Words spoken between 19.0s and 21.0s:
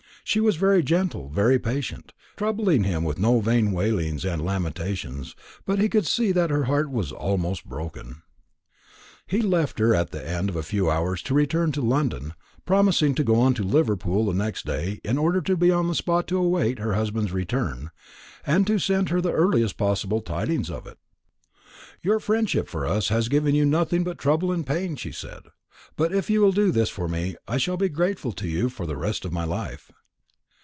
her the earliest possible tidings of it.